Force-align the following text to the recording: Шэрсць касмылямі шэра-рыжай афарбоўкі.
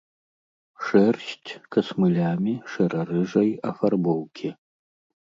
Шэрсць 0.85 1.51
касмылямі 1.75 2.53
шэра-рыжай 2.77 3.49
афарбоўкі. 3.73 4.49